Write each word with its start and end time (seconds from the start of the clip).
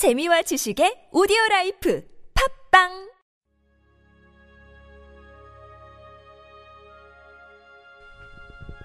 재미와 0.00 0.40
지식의 0.40 1.10
오디오 1.12 1.36
라이프 1.50 2.02
팟빵! 2.70 3.10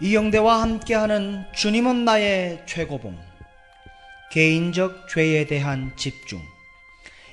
이영대와 0.02 0.62
함께하는 0.62 1.46
주님은 1.54 2.04
나의 2.04 2.66
최고봉 2.68 3.18
개인적 4.34 5.08
죄에 5.08 5.46
대한 5.46 5.96
집중. 5.96 6.42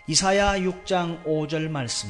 이사야 0.07 0.61
6장 0.61 1.25
5절 1.25 1.69
말씀. 1.69 2.09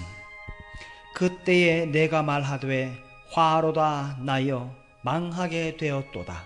그때에 1.14 1.86
내가 1.86 2.22
말하되 2.22 2.92
화로다 3.30 4.18
나여 4.20 4.76
망하게 5.02 5.78
되었도다. 5.78 6.44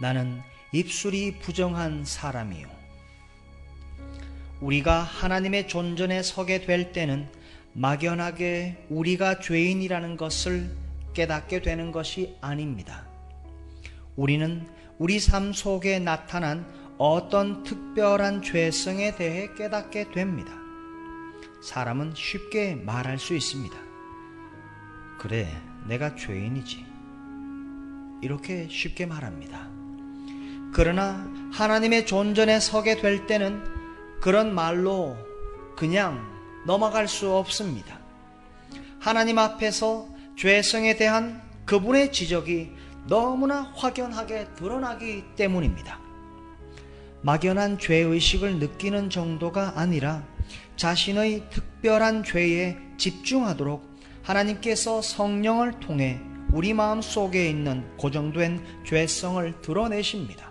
나는 0.00 0.42
입술이 0.72 1.38
부정한 1.38 2.04
사람이요 2.04 2.79
우리가 4.60 5.00
하나님의 5.00 5.68
존전에 5.68 6.22
서게 6.22 6.60
될 6.60 6.92
때는 6.92 7.26
막연하게 7.72 8.86
우리가 8.90 9.40
죄인이라는 9.40 10.16
것을 10.16 10.70
깨닫게 11.14 11.62
되는 11.62 11.92
것이 11.92 12.36
아닙니다. 12.40 13.06
우리는 14.16 14.66
우리 14.98 15.18
삶 15.18 15.52
속에 15.52 15.98
나타난 15.98 16.66
어떤 16.98 17.62
특별한 17.62 18.42
죄성에 18.42 19.16
대해 19.16 19.48
깨닫게 19.56 20.10
됩니다. 20.10 20.52
사람은 21.62 22.12
쉽게 22.14 22.74
말할 22.74 23.18
수 23.18 23.34
있습니다. 23.34 23.76
그래, 25.18 25.48
내가 25.86 26.14
죄인이지. 26.16 26.84
이렇게 28.22 28.68
쉽게 28.68 29.06
말합니다. 29.06 29.68
그러나 30.72 31.26
하나님의 31.52 32.06
존전에 32.06 32.60
서게 32.60 32.96
될 32.96 33.26
때는 33.26 33.79
그런 34.20 34.54
말로 34.54 35.16
그냥 35.76 36.20
넘어갈 36.66 37.08
수 37.08 37.32
없습니다. 37.32 37.98
하나님 38.98 39.38
앞에서 39.38 40.06
죄성에 40.36 40.96
대한 40.96 41.42
그분의 41.64 42.12
지적이 42.12 42.72
너무나 43.06 43.62
확연하게 43.74 44.48
드러나기 44.56 45.24
때문입니다. 45.36 45.98
막연한 47.22 47.78
죄의식을 47.78 48.58
느끼는 48.58 49.08
정도가 49.08 49.74
아니라 49.76 50.22
자신의 50.76 51.48
특별한 51.50 52.24
죄에 52.24 52.76
집중하도록 52.98 53.82
하나님께서 54.22 55.00
성령을 55.02 55.80
통해 55.80 56.20
우리 56.52 56.74
마음 56.74 57.00
속에 57.00 57.48
있는 57.48 57.84
고정된 57.96 58.84
죄성을 58.84 59.60
드러내십니다. 59.62 60.50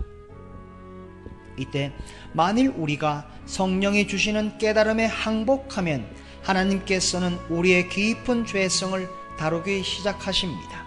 이때 1.59 1.91
만일 2.33 2.73
우리가 2.75 3.27
성령이 3.45 4.07
주시는 4.07 4.57
깨달음에 4.57 5.05
항복하면 5.05 6.07
하나님께서는 6.43 7.37
우리의 7.49 7.89
깊은 7.89 8.45
죄성을 8.45 9.07
다루기 9.37 9.83
시작하십니다. 9.83 10.85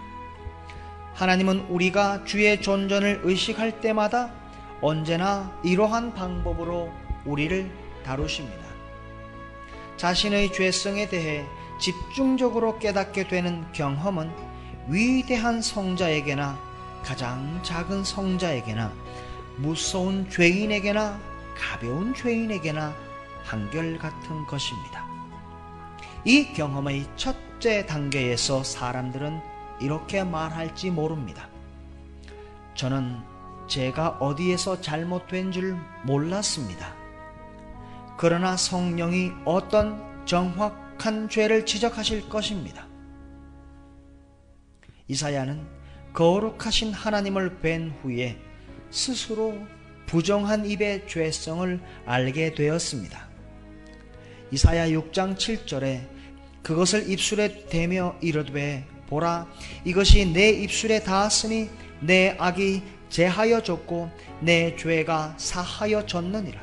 하나님은 1.13 1.67
우리가 1.69 2.25
주의 2.25 2.61
존전을 2.61 3.21
의식할 3.23 3.81
때마다 3.81 4.33
언제나 4.81 5.57
이러한 5.63 6.13
방법으로 6.13 6.91
우리를 7.25 7.71
다루십니다. 8.03 8.63
자신의 9.97 10.51
죄성에 10.51 11.07
대해 11.07 11.45
집중적으로 11.79 12.79
깨닫게 12.79 13.27
되는 13.27 13.65
경험은 13.71 14.31
위대한 14.87 15.61
성자에게나 15.61 16.59
가장 17.03 17.59
작은 17.63 18.03
성자에게나 18.03 18.91
무서운 19.57 20.29
죄인에게나 20.29 21.19
가벼운 21.55 22.13
죄인에게나 22.13 22.93
한결같은 23.43 24.45
것입니다. 24.47 25.05
이 26.25 26.53
경험의 26.53 27.05
첫째 27.15 27.85
단계에서 27.85 28.63
사람들은 28.63 29.39
이렇게 29.81 30.23
말할지 30.23 30.89
모릅니다. 30.89 31.49
저는 32.75 33.19
제가 33.67 34.17
어디에서 34.19 34.81
잘못된 34.81 35.51
줄 35.51 35.77
몰랐습니다. 36.03 36.95
그러나 38.17 38.55
성령이 38.55 39.31
어떤 39.45 40.25
정확한 40.25 41.29
죄를 41.29 41.65
지적하실 41.65 42.29
것입니다. 42.29 42.87
이사야는 45.07 45.67
거룩하신 46.13 46.93
하나님을 46.93 47.59
뵌 47.59 47.93
후에 48.01 48.39
스스로 48.93 49.57
부정한 50.05 50.67
입의 50.67 51.07
죄성을 51.07 51.79
알게 52.05 52.53
되었습니다. 52.53 53.27
이사야 54.51 54.87
6장 54.89 55.35
7절에 55.35 56.07
그것을 56.61 57.09
입술에 57.09 57.65
대며 57.65 58.15
이르되 58.21 58.85
보라 59.07 59.47
이것이 59.83 60.31
내 60.31 60.49
입술에 60.49 60.99
닿았으니 60.99 61.71
내 62.01 62.35
악이 62.37 62.83
제하여졌고 63.09 64.11
내 64.41 64.75
죄가 64.75 65.33
사하여졌느니라. 65.37 66.61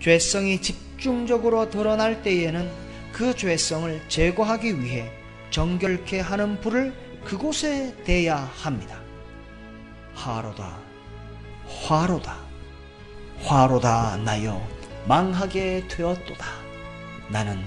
죄성이 0.00 0.60
집중적으로 0.60 1.70
드러날 1.70 2.22
때에는 2.24 2.68
그 3.12 3.34
죄성을 3.34 4.08
제거하기 4.08 4.82
위해 4.82 5.08
정결케 5.50 6.18
하는 6.18 6.60
불을 6.60 6.92
그곳에 7.24 7.94
대야 8.04 8.36
합니다. 8.36 9.00
하로다, 10.14 10.85
화로다, 11.68 12.36
화로다 13.42 14.16
나여 14.18 14.60
망하게 15.06 15.86
되었도다. 15.88 16.46
나는 17.28 17.62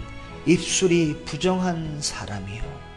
입술이 0.46 1.24
부정한 1.26 2.02
사람이요. 2.02 2.89